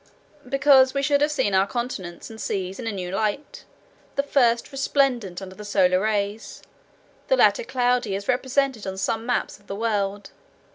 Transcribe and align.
"Because 0.49 0.95
we 0.95 1.03
should 1.03 1.21
have 1.21 1.29
seen 1.31 1.53
our 1.53 1.67
continents 1.67 2.31
and 2.31 2.41
seas 2.41 2.79
in 2.79 2.87
a 2.87 2.91
new 2.91 3.11
light—the 3.11 4.23
first 4.23 4.71
resplendent 4.71 5.43
under 5.43 5.53
the 5.53 5.63
solar 5.63 5.99
rays, 5.99 6.63
the 7.27 7.37
latter 7.37 7.63
cloudy 7.63 8.15
as 8.15 8.27
represented 8.27 8.87
on 8.87 8.97
some 8.97 9.27
maps 9.27 9.59
of 9.59 9.67
the 9.67 9.75
world. 9.75 10.31